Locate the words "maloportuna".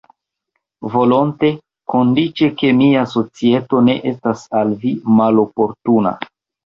5.21-6.15